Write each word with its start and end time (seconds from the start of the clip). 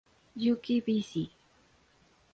Uk 0.51 0.63
vz. 0.87 1.11